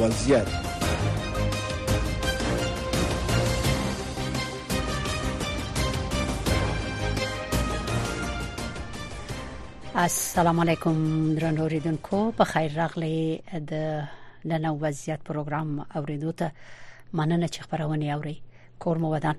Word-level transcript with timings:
وضعیت 0.00 0.46
السلام 9.94 10.60
علیکم 10.60 10.98
درنو 11.36 11.68
ریدونکو 11.68 12.18
په 12.40 12.44
خیر 12.50 12.72
راغلی 12.76 13.14
د 13.72 14.02
نن 14.44 14.66
وضعیت 14.80 15.20
پروګرام 15.22 15.68
اوریدو 15.94 16.32
ته 16.38 16.48
مننه 17.12 17.48
چې 17.54 17.60
خبرونه 17.68 18.06
اوري 18.16 18.34
کور 18.86 18.96
مو 19.04 19.08
ودان 19.14 19.36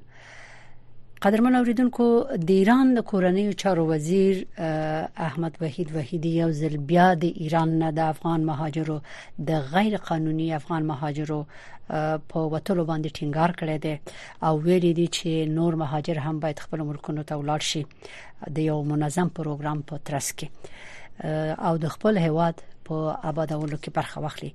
قدرمن 1.22 1.56
اوریدونکو 1.56 2.06
د 2.32 2.50
ایران 2.56 2.90
د 2.96 3.00
کورنیو 3.12 3.52
چارو 3.62 3.86
وزیر 3.92 4.44
احمد 5.28 5.56
وحید 5.62 5.94
وحیدی 5.96 6.30
یو 6.42 6.50
ځل 6.60 6.76
بیا 6.92 7.08
د 7.24 7.40
ایران 7.46 7.70
نه 7.82 7.90
د 8.00 8.12
افغان 8.14 8.42
مهاجرو 8.52 8.98
د 9.48 9.66
غیر 9.72 9.96
قانوني 10.10 10.48
افغان 10.60 10.84
مهاجرو 10.92 11.40
په 12.30 12.38
وټلو 12.54 12.84
باندې 12.92 13.10
ټینګار 13.18 13.52
کړی 13.60 13.78
دی 13.86 13.96
او 14.50 14.54
ویل 14.70 14.86
دي 15.00 15.08
چې 15.18 15.30
نور 15.58 15.76
مهاجر 15.86 16.18
هم 16.28 16.38
باید 16.46 16.60
خپل 16.68 16.80
ملکونو 16.92 17.24
ته 17.32 17.36
ولاړ 17.42 17.62
شي 17.72 17.86
د 18.60 18.70
یو 18.70 18.80
منظم 18.94 19.28
پروګرام 19.42 19.78
په 19.92 19.96
ترڅ 20.12 20.28
کې 20.38 20.48
او 21.72 21.78
د 21.88 21.98
خپل 21.98 22.18
هواد 22.28 22.56
په 22.92 22.96
آبادولو 23.34 23.78
کې 23.78 23.90
برخه 23.90 24.22
واخلي 24.28 24.54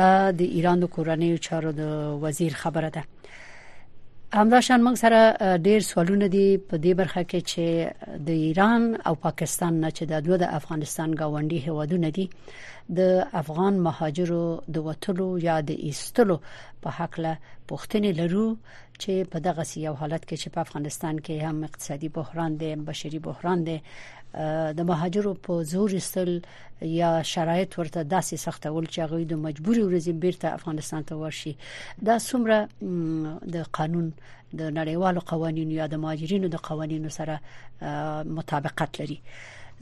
دا 0.00 0.12
د 0.44 0.54
ایران 0.60 0.80
د 0.86 0.94
کورنیو 0.98 1.36
چارو 1.50 1.72
د 1.82 1.92
وزیر 2.26 2.54
خبره 2.66 2.88
ده 2.98 3.04
همداشان 4.34 4.80
موږ 4.82 4.94
سره 5.00 5.56
ډیر 5.66 5.80
سوالونه 5.88 6.28
دي 6.28 6.58
په 6.70 6.76
دې 6.84 6.94
برخه 7.00 7.22
کې 7.22 7.40
چې 7.50 7.90
د 8.28 8.30
ایران 8.46 8.96
او 9.10 9.14
پاکستان 9.26 9.78
نه 9.80 9.90
چې 9.90 10.04
د 10.12 10.20
دوه 10.26 10.36
د 10.42 10.46
افغانستان 10.58 11.14
گاونډي 11.20 11.58
هیوادونه 11.66 12.10
دي 12.16 12.28
د 12.98 13.22
افغان 13.42 13.74
مهاجرو 13.86 14.46
د 14.74 14.82
وټلو 14.88 15.28
یا 15.44 15.60
د 15.70 15.78
ایستلو 15.88 16.38
په 16.82 16.90
حق 16.98 17.20
له 17.26 17.36
پوښتنې 17.68 18.10
لرو 18.20 18.48
چې 19.02 19.12
په 19.34 19.38
دغه 19.46 19.62
یو 19.86 19.94
حالت 19.94 20.22
کې 20.28 20.36
چې 20.42 20.48
په 20.54 20.60
افغانستان 20.60 21.18
کې 21.26 21.36
هم 21.46 21.64
اقتصادي 21.64 22.08
بحران 22.18 22.56
دی 22.60 22.74
بشري 22.90 23.18
بحران 23.28 23.64
دی 23.70 23.78
د 24.78 24.80
مهاجرو 24.90 25.32
په 25.46 25.52
زور 25.72 25.90
استل 26.00 26.30
یا 27.02 27.10
شرایط 27.34 27.70
ورته 27.78 28.00
داسې 28.14 28.34
سختول 28.46 28.84
چې 28.92 28.98
هغه 29.04 29.16
د 29.32 29.36
مجبوري 29.46 29.82
ورځې 29.84 30.12
بیرته 30.22 30.48
افغانستان 30.58 31.02
ته 31.10 31.14
ورشي 31.22 31.52
دا 32.08 32.16
څومره 32.28 32.56
د 33.54 33.70
قانون 33.78 34.06
د 34.58 34.60
نړیوالو 34.78 35.20
قوانینو 35.30 35.72
یا 35.80 35.86
د 35.92 36.02
مهاجرینو 36.02 36.46
د 36.50 36.56
قوانینو 36.68 37.10
سره 37.18 37.34
مطابقت 38.40 38.90
لري 39.00 39.16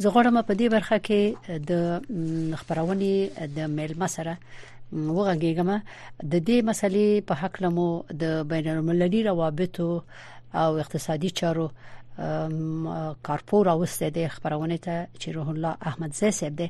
زه 0.03 0.09
غواړم 0.15 0.35
په 0.51 0.55
دې 0.61 0.67
برخه 0.75 0.97
کې 1.07 1.21
د 1.71 2.55
خبرونه 2.61 3.05
د 3.59 3.69
میلم 3.77 4.03
سره 4.17 4.35
وغږیږم 5.17 5.71
د 6.33 6.35
دې 6.47 6.59
مسلې 6.71 7.07
په 7.29 7.35
حق 7.43 7.55
لمو 7.67 7.89
د 8.23 8.25
بین 8.55 8.67
المللي 8.75 9.21
روابطو 9.31 9.89
او 10.63 10.71
اقتصادي 10.83 11.31
چارو 11.43 11.69
کارپور 12.19 13.69
اوسته 13.69 14.09
د 14.17 14.27
خبرونه 14.35 14.79
ته 14.83 15.07
چې 15.21 15.35
روح 15.37 15.49
الله 15.49 15.87
احمد 15.91 16.13
زی 16.19 16.31
صاحب 16.37 16.57
دی 16.59 16.69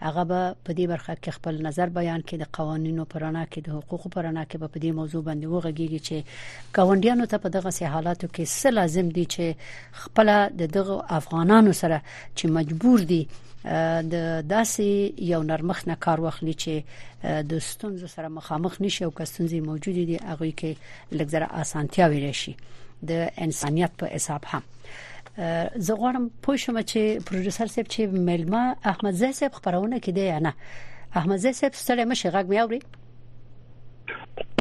هغه 0.00 0.24
به 0.24 0.56
په 0.64 0.72
دې 0.72 0.80
برخه 0.80 1.14
کې 1.14 1.30
خپل 1.36 1.60
نظر 1.66 1.88
بیان 1.98 2.20
کړي 2.26 2.34
د 2.40 2.48
قوانینو 2.58 3.04
پرانا 3.14 3.44
کې 3.46 3.58
د 3.66 3.68
حقوقو 3.76 4.08
پرانا 4.16 4.44
کې 4.44 4.56
په 4.56 4.80
دې 4.80 4.90
موضوع 4.98 5.22
باندې 5.22 5.46
وغږیږي 5.48 6.00
چې 6.06 6.24
کاونډیانو 6.76 7.24
ته 7.32 7.38
په 7.44 7.48
دغه 7.56 7.70
سي 7.76 7.84
حالاتو 7.94 8.28
کې 8.28 8.60
څه 8.60 8.70
لازم 8.74 9.08
دي 9.16 9.24
چې 9.24 9.54
خپل 10.02 10.32
د 10.48 10.62
دغه 10.62 11.04
افغانانو 11.20 11.72
سره 11.80 12.02
چې 12.36 12.44
مجبور 12.58 13.00
دي 13.14 13.22
د 14.12 14.42
داسې 14.48 15.12
یو 15.30 15.42
نرمخ 15.54 15.82
نه 15.88 15.94
کار 16.08 16.20
واخلي 16.26 16.52
چې 16.66 17.40
د 17.54 17.58
ستونزو 17.70 18.06
سره 18.18 18.28
مخامخ 18.36 18.78
نشي 18.86 19.04
او 19.04 19.10
که 19.10 19.24
ستونزې 19.24 19.66
موجود 19.68 19.94
دي 20.12 20.20
هغه 20.26 20.50
کې 20.50 20.76
لږ 21.18 21.28
ذره 21.38 21.46
اسانتیا 21.64 22.06
وي 22.14 22.24
راشي 22.28 22.56
د 23.10 23.12
انسانيت 23.44 23.92
په 24.00 24.06
حساب 24.14 24.42
هم 24.52 24.62
زه 25.86 25.92
غواړم 26.00 26.24
پوه 26.46 26.56
شم 26.62 26.76
چې 26.90 27.24
پروډوسر 27.28 27.66
صاحب 27.74 27.86
چې 27.94 28.24
ملما 28.30 28.62
احمد 28.92 29.18
زاهد 29.20 29.36
صاحب 29.40 29.54
خبرونه 29.58 30.00
کړي 30.06 30.26
یا 30.30 30.38
نه 30.46 30.52
احمد 31.20 31.42
زاهد 31.44 31.58
صاحب 31.60 31.78
ستړي 31.82 32.04
مشه 32.10 32.32
غږ 32.34 32.46
مې 32.50 32.58
اوري 32.62 32.80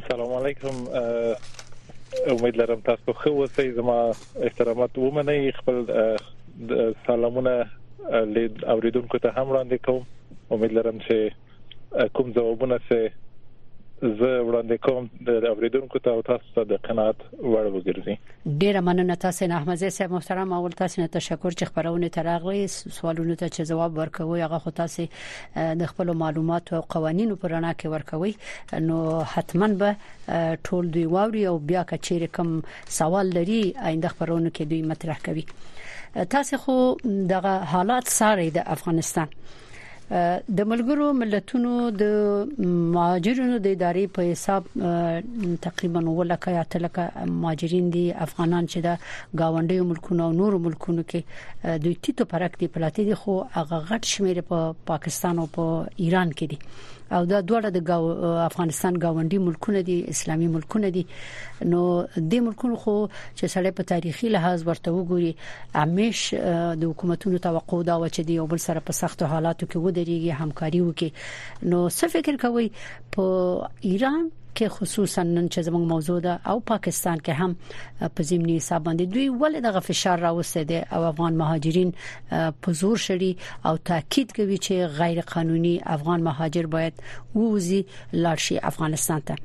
سلام 0.10 0.32
علیکم 0.40 2.30
امید 2.36 2.58
لرم 2.62 2.80
تاسو 2.90 3.14
خو 3.22 3.34
اوسئ 3.42 3.68
زما 3.80 3.98
احترامات 4.48 4.98
ومنئ 5.04 5.38
خپل 5.60 5.84
سلامونه 7.10 8.22
لید 8.36 8.64
اوریدونکو 8.66 9.18
ته 9.26 9.38
هم 9.38 9.48
وړاندې 9.50 9.86
کوم 9.88 10.58
امید 10.58 10.74
لرم 10.80 11.00
چې 11.08 12.10
کوم 12.20 12.34
ځوابونه 12.40 12.80
چې 12.88 13.12
زه 14.02 14.30
وړاندې 14.46 14.78
کوم 14.86 15.10
د 15.28 15.44
اوریدونکو 15.50 16.00
ته 16.06 16.10
او 16.18 16.22
تاسو 16.30 16.48
ته 16.56 16.62
د 16.70 16.74
قناعت 16.86 17.20
وړ 17.24 17.68
وګرځي 17.74 18.16
ډیر 18.64 18.80
مننه 18.88 19.16
تاسو 19.26 19.48
نه 19.52 19.56
احمد 19.58 19.84
صاحب 19.98 20.12
محترم 20.16 20.54
اول 20.60 20.76
تاسو 20.82 21.02
نه 21.02 21.08
تشکر 21.18 21.52
چې 21.60 21.66
خبرونه 21.72 22.08
ترغلي 22.18 22.64
سوالونو 22.98 23.36
ته 23.42 23.50
چې 23.56 23.70
جواب 23.72 24.00
ورکوي 24.02 24.42
هغه 24.46 24.60
خو 24.66 24.74
تاسو 24.82 25.08
د 25.84 25.92
خپل 25.94 26.14
معلومات 26.24 26.74
او 26.80 26.82
قوانینو 26.98 27.36
پر 27.44 27.56
رڼا 27.58 27.74
کې 27.84 27.96
ورکوي 27.98 28.90
نو 28.90 28.98
حتما 29.38 29.68
به 29.86 30.50
ټول 30.68 30.92
دوی 30.98 31.06
واوري 31.16 31.48
او 31.52 31.56
بیا 31.74 31.86
کچېر 31.92 32.26
کم 32.40 32.62
سوال 33.00 33.30
لري 33.40 33.64
آینده 33.64 34.16
خبرونه 34.16 34.50
کې 34.50 34.62
دوی 34.62 34.82
مطرح 34.94 35.20
کوي 35.32 35.46
تاسو 36.38 36.58
خو 36.68 36.80
دغه 37.38 37.74
حالات 37.76 38.08
ساري 38.20 38.50
د 38.62 38.68
افغانستان 38.80 39.28
د 40.12 40.60
ملګرو 40.72 41.06
ملتونو 41.20 41.72
د 42.02 42.04
مهاجرینو 42.96 43.58
د 43.66 43.76
ادارې 43.76 44.04
په 44.16 44.26
حساب 44.30 44.64
تقریبا 45.66 46.00
ولکه 46.10 46.56
یا 46.56 46.64
تلکه 46.76 47.06
مهاجرین 47.42 47.86
دي 47.96 48.04
افغانان 48.28 48.64
چې 48.72 48.80
د 48.88 48.90
گاونډي 49.42 49.80
ملکونو 49.92 50.22
او 50.28 50.32
نورو 50.40 50.62
ملکونو 50.68 51.02
کې 51.14 51.20
دوی 51.86 51.96
تیتو 52.08 52.24
پرکتی 52.34 52.66
پلاتی 52.78 53.04
دي 53.12 53.16
خو 53.22 53.34
هغه 53.58 53.78
غټ 53.92 54.04
شمیر 54.16 54.38
په 54.50 54.58
پا 54.66 54.90
پاکستان 54.94 55.36
او 55.44 55.48
په 55.60 55.76
پا 55.76 56.04
ایران 56.08 56.30
کې 56.38 56.46
دي 56.54 56.58
او 57.16 57.26
دا 57.32 57.40
دواړه 57.50 57.70
د 57.78 57.80
گاو 57.90 58.04
افغانستان 58.50 58.94
گاونډي 59.04 59.38
ملکونه 59.48 59.82
دي 59.90 59.96
اسلامي 60.14 60.48
ملکونه 60.56 60.90
دي 60.98 61.04
نو 61.72 61.82
د 62.34 62.44
ملکونو 62.48 62.76
خو 62.84 62.96
چې 63.38 63.46
سړی 63.54 63.72
په 63.80 63.84
تاریخي 63.94 64.28
لحاظ 64.36 64.60
ورته 64.68 64.96
وګوري 64.98 65.34
همیش 65.84 66.22
د 66.84 66.92
حکومتونو 66.92 67.44
توقع 67.48 67.82
دا 67.90 67.96
و 68.00 68.06
چې 68.16 68.22
دی 68.30 68.34
یو 68.40 68.48
بل 68.54 68.60
سره 68.68 68.80
په 68.92 69.00
سختو 69.02 69.32
حالاتو 69.34 69.66
کې 69.72 69.78
ودرېږي 69.86 70.32
همکاري 70.42 70.80
وکړي 70.84 71.12
نو 71.70 71.80
څه 71.98 72.06
فکر 72.14 72.36
کوي 72.44 72.68
په 73.14 73.24
ایران 73.92 74.30
کې 74.58 74.68
خصوصا 74.76 75.22
نن 75.26 75.46
چې 75.54 75.66
زموږ 75.68 75.84
موضوع 75.94 76.18
ده 76.26 76.34
او 76.54 76.58
پاکستان 76.72 77.18
کې 77.26 77.34
هم 77.42 77.52
په 78.16 78.22
زمینی 78.32 78.56
حساب 78.62 78.82
باندې 78.88 79.06
دوی 79.16 79.28
ولې 79.42 79.60
د 79.68 79.86
فشار 79.88 80.18
راوستي 80.28 80.64
دي 80.74 80.80
او 80.98 81.02
افغان 81.12 81.34
مهاجرین 81.44 81.90
په 82.62 82.70
زور 82.82 82.98
شړي 83.06 83.32
او 83.72 83.82
تاکید 83.92 84.28
کوي 84.42 84.58
چې 84.66 84.76
غیر 85.02 85.20
قانوني 85.34 85.76
افغان 85.98 86.20
مهاجر 86.30 86.66
باید 86.78 86.96
ووزي 87.38 87.82
لاړ 88.24 88.38
شي 88.50 88.56
افغانستان 88.74 89.22
ته 89.32 89.36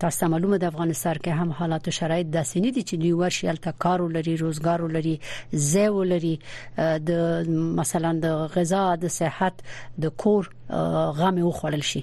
تاسو 0.00 0.26
معلومه 0.28 0.58
د 0.62 0.64
افغانستان 0.70 1.18
کې 1.24 1.40
هم 1.40 1.50
حالات 1.60 1.88
او 1.88 1.92
شرایط 1.96 2.26
داسې 2.36 2.62
نه 2.66 2.70
دي 2.76 2.82
چې 2.82 2.94
دوی 3.02 3.12
ورشي 3.18 3.48
الته 3.48 3.72
کار 3.84 4.02
ولري 4.02 4.34
روزګار 4.36 4.80
ولري 4.86 5.20
زه 5.52 5.88
ولري 5.88 6.38
د 7.10 7.50
مثلا 7.80 8.12
د 8.12 8.26
غذا 8.56 8.84
د 9.04 9.12
صحت 9.16 9.62
د 10.04 10.16
کور 10.22 10.50
غامه 11.18 11.50
وخړل 11.52 11.82
شي 11.90 12.02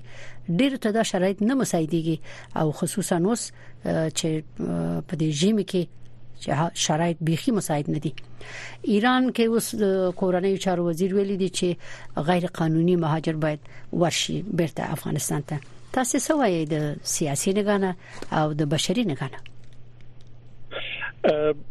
ډیر 0.61 0.75
ته 0.85 0.91
دا 0.99 1.03
شرایط 1.09 1.41
نه 1.49 1.53
مساعدېږي 1.63 2.17
او 2.63 2.71
خصوصا 2.81 3.17
اوس 3.25 3.43
چې 3.83 4.43
په 5.07 5.13
دې 5.23 5.41
جیم 5.41 5.61
کې 5.71 5.83
چې 6.45 6.79
شرایط 6.85 7.17
بيخي 7.27 7.51
مساعد 7.57 7.89
نه 7.97 8.05
دي 8.05 8.13
ایران 8.83 9.29
کې 9.33 9.45
اوس 9.49 9.75
کورنۍ 10.21 10.57
چارو 10.63 10.87
وزیر 10.89 11.15
ویلي 11.19 11.37
دي 11.43 11.49
چې 11.59 12.19
غیر 12.31 12.47
قانوني 12.61 12.95
مهاجر 13.05 13.35
باید 13.45 13.59
ورشي 14.05 14.39
بیرته 14.47 14.91
افغانستان 14.97 15.43
ته 15.53 15.59
تاسو 15.95 16.19
څه 16.25 16.35
وایي 16.39 16.59
د 16.71 16.83
سیاسي 17.13 17.51
نگانه 17.55 17.95
او 18.41 18.51
د 18.59 18.67
بشري 18.73 19.03
نگانه 19.13 19.41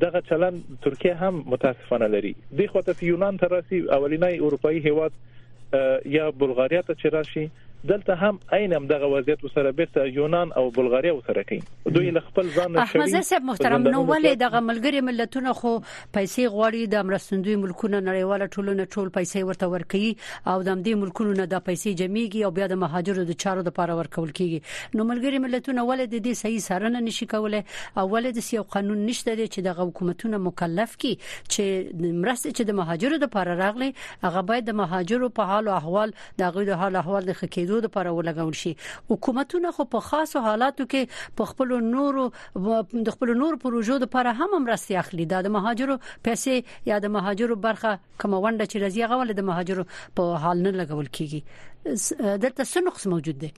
دغه 0.00 0.20
چلن 0.20 0.60
ترکیه 0.82 1.14
هم 1.14 1.42
متاسفانه 1.46 2.06
لري 2.08 2.34
د 2.58 2.66
خواته 2.70 2.94
یونان 3.04 3.36
تراسي 3.36 3.78
اولینی 3.80 4.38
اروپאי 4.38 4.76
هیواد 4.86 5.12
یا 6.06 6.30
بلغاریا 6.30 6.82
ته 6.86 6.94
چرشي 6.94 7.50
دلته 7.86 8.14
هم 8.14 8.38
عینم 8.52 8.86
دغه 8.86 9.06
وضعیت 9.06 9.38
سره 9.54 9.72
بیرته 9.72 10.08
یونان 10.12 10.52
او 10.52 10.70
بلغاریا 10.70 11.16
وسره 11.16 11.42
کوي 11.44 11.62
دوی 11.86 12.10
له 12.10 12.20
خپل 12.20 12.48
ځان 12.54 12.70
نشوي 12.70 13.02
احمد 13.02 13.22
صاحب 13.22 13.42
محترم 13.50 13.82
نو 13.88 14.00
ولې 14.00 14.40
دغه 14.40 14.60
ملګری 14.70 15.02
ملتونه 15.08 15.52
خو 15.58 15.70
پیسې 15.78 16.50
غواړي 16.54 16.90
د 16.94 17.06
مرستندوی 17.10 17.54
ملکونو 17.64 18.00
نړیواله 18.00 18.48
ټولنه 18.54 18.84
ټول 18.94 19.08
پیسې 19.18 19.44
ورته 19.50 19.68
ورکوي 19.74 20.10
او 20.46 20.62
د 20.62 20.82
دې 20.82 20.94
ملکونو 21.02 21.36
نه 21.42 21.46
د 21.52 21.62
پیسې 21.68 21.94
جمعيږي 22.00 22.44
او 22.46 22.50
بیا 22.58 22.66
د 22.74 22.80
مهاجرو 22.84 23.26
د 23.30 23.38
چارو 23.44 23.62
لپاره 23.70 23.96
ورکول 24.00 24.34
کیږي 24.40 24.98
نو 24.98 25.06
ملګری 25.12 25.42
ملتونه 25.46 25.86
ولې 25.90 26.12
د 26.16 26.24
دې 26.26 26.42
صحیح 26.42 26.66
سرنه 26.66 27.04
نشي 27.10 27.30
کولای 27.36 27.62
او 27.62 28.06
ولې 28.10 28.40
د 28.40 28.46
سیو 28.48 28.66
قانون 28.78 29.06
نشته 29.12 29.38
چې 29.38 29.68
دغه 29.70 29.88
حکومتونه 29.92 30.42
مکلف 30.48 30.98
کی 31.06 31.14
چې 31.22 32.18
مرسته 32.22 32.50
چې 32.50 32.68
د 32.72 32.80
مهاجرو 32.82 33.22
لپاره 33.26 33.58
راغلي 33.64 33.90
هغه 34.28 34.44
باید 34.52 34.68
د 34.72 34.78
مهاجرو 34.84 35.32
په 35.40 35.50
حال 35.54 35.72
او 35.74 35.78
احوال 35.80 36.16
دغه 36.44 36.68
د 36.72 36.84
حال 36.84 37.02
احوال 37.04 37.32
د 37.32 37.40
خکې 37.42 37.67
کېدو 37.68 37.80
لپاره 37.84 38.12
ولګول 38.18 38.54
شي 38.62 38.72
حکومتونه 39.12 39.72
خو 39.78 39.86
په 39.96 40.06
خاصو 40.08 40.42
حالاتو 40.48 40.86
کې 40.92 41.32
په 41.40 41.50
خپل 41.52 41.74
نورو 41.90 42.26
د 43.08 43.16
خپل 43.18 43.32
نورو 43.44 43.60
پروژو 43.66 43.98
لپاره 44.06 44.34
هم 44.42 44.62
مرستي 44.68 44.98
اخلي 45.04 45.26
د 45.34 45.52
مهاجرو 45.58 45.98
پیسې 46.08 46.90
یا 46.92 46.98
د 47.06 47.14
مهاجرو 47.18 47.60
برخه 47.68 47.94
کمونډه 48.24 48.74
چې 48.74 48.84
راځي 48.86 49.08
غوړل 49.12 49.40
د 49.40 49.48
مهاجرو 49.52 49.88
په 50.20 50.42
حال 50.46 50.64
نه 50.66 50.76
لګول 50.82 51.12
کیږي 51.20 52.36
دلته 52.44 52.62
څه 52.64 52.86
نقص 52.90 53.08
موجود 53.14 53.42
دی 53.46 53.54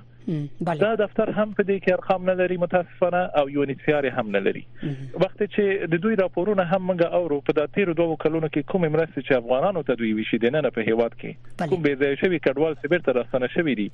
دا 0.84 0.90
دفتر 1.00 1.30
هم 1.38 1.50
په 1.56 1.64
دې 1.70 1.78
کې 1.80 1.90
ارقام 1.96 2.22
نه 2.28 2.34
لري 2.42 2.58
متاسفانه 2.60 3.22
او 3.40 3.50
یونیسیار 3.56 4.06
هم 4.20 4.30
نه 4.36 4.42
لري 4.46 4.62
وخت 4.84 5.40
چې 5.40 5.90
د 5.96 6.02
دوی 6.06 6.18
راپورونه 6.22 6.68
هم 6.70 6.86
موږ 6.92 7.18
اورو 7.20 7.40
په 7.50 7.58
داتیرو 7.58 7.96
دوه 8.02 8.16
کلونو 8.24 8.50
کې 8.54 8.72
کوم 8.74 8.86
مرستې 8.86 9.26
چې 9.26 9.42
افغانانو 9.44 9.84
ته 9.90 10.00
دوی 10.04 10.14
وشي 10.20 10.40
د 10.46 10.56
نه 10.58 10.72
په 10.78 10.88
هیواد 10.92 11.18
کې 11.18 11.70
کوم 11.74 11.84
به 11.88 12.00
ځای 12.04 12.22
شوی 12.24 12.40
کډوال 12.46 12.80
سبیر 12.86 13.04
تر 13.10 13.20
رسنه 13.22 13.52
شوی 13.58 13.76
دي 13.82 13.88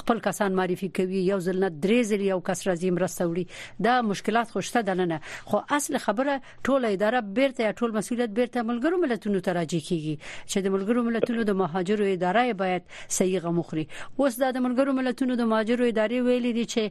خپل 0.00 0.22
کسان 0.28 0.56
معرفي 0.60 0.90
کوي 1.00 1.24
یو 1.28 1.40
ځل 1.48 1.62
نه 1.64 1.72
درې 1.76 2.12
ځل 2.14 2.26
یو 2.30 2.40
کس 2.50 2.66
راځي 2.68 2.94
مرسته 2.98 3.28
وړي 3.32 3.86
دا 3.88 3.94
مشکلات 4.12 4.54
خوشته 4.56 4.86
دننه 4.90 5.20
خو 5.52 5.60
اصل 5.80 5.93
اصل 5.94 6.04
خبره 6.04 6.40
ټول 6.66 6.82
اداره 6.84 7.20
بیرته 7.34 7.72
ټول 7.78 7.92
مسولیت 7.98 8.30
بیرته 8.38 8.60
ملګرو 8.70 8.96
ملتونو 9.04 9.40
ته 9.46 9.52
راځي 9.58 9.80
کیږي 9.88 10.14
چې 10.50 10.58
د 10.66 10.68
ملګرو 10.74 11.00
ملتونو 11.08 11.40
د 11.46 11.52
مهاجرو 11.62 12.04
ادارې 12.14 12.52
باید 12.62 12.82
صحیح 13.18 13.44
مخري 13.58 13.84
اوس 14.18 14.32
د 14.38 14.42
ملګرو 14.66 14.90
ملتونو 14.98 15.32
د 15.40 15.42
مهاجرو 15.52 15.84
ادارې 15.90 16.18
ویلي 16.26 16.52
دي 16.58 16.64
چې 16.72 16.82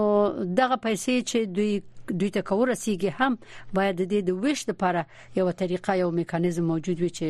دغه 0.62 0.78
پیسې 0.88 1.14
چې 1.30 1.40
دوی 1.58 1.76
دوی 2.08 2.30
ته 2.36 2.42
کور 2.50 2.68
رسیدي 2.74 3.08
هم 3.20 3.34
باید 3.74 3.96
د 3.98 4.02
دې 4.12 4.20
د 4.30 4.32
وښ 4.44 4.60
لپاره 4.72 5.02
یو 5.38 5.52
طریقه 5.62 5.92
یو 6.02 6.10
میکانیزم 6.22 6.66
موجود 6.72 6.98
وي 7.02 7.10
چې 7.18 7.28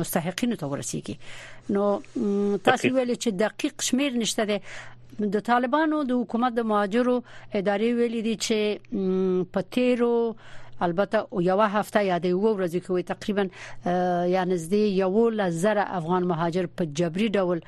مستحقینو 0.00 0.60
ته 0.60 0.66
ورسیږي 0.72 1.16
نو 1.74 1.84
تاسو 2.68 2.88
ویل 2.94 3.14
چې 3.22 3.28
دقیق 3.44 3.74
شمیر 3.88 4.12
نشته 4.22 4.42
ده 4.50 4.58
د 5.34 5.44
طالبانو 5.50 5.98
د 6.10 6.22
حکومت 6.22 6.52
د 6.56 6.60
مهاجرو 6.72 7.16
ادارې 7.58 7.88
ویلي 8.00 8.20
دي 8.28 8.34
چې 8.46 9.48
په 9.54 9.60
تیرو 9.76 10.14
البته 10.82 11.24
یو 11.40 11.60
هفته 11.60 12.02
یا 12.04 12.18
د 12.18 12.24
یو 12.26 12.40
ورځې 12.56 12.80
کې 12.86 13.02
تقریبا 13.12 13.44
یا 14.28 14.44
نږدې 14.44 14.98
یو 15.02 15.28
لزره 15.30 15.84
افغان 16.00 16.24
مهاجر 16.32 16.66
په 16.76 16.84
جبري 17.00 17.28
ډول 17.28 17.60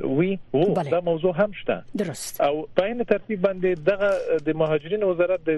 وی 0.05 0.37
وو 0.53 0.73
دا 0.91 1.01
موضوع 1.01 1.33
هم 1.35 1.53
شته 1.53 1.83
درست 1.97 2.41
او 2.41 2.67
په 2.77 2.83
این 2.85 3.05
ترتیب 3.05 3.43
باندې 3.47 3.87
دغه 3.87 4.39
د 4.47 4.57
مهاجرینو 4.63 5.09
وزارت 5.09 5.51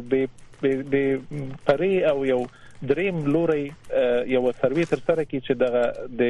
به 0.93 1.57
پرې 1.67 1.93
او 2.11 2.17
یو 2.31 2.39
دریم 2.91 3.17
لوري 3.35 3.63
یو 4.35 4.43
سروې 4.59 4.85
تر 4.93 4.99
سره 5.09 5.21
کې 5.29 5.39
چې 5.45 5.53
د 6.21 6.23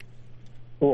هو 0.83 0.93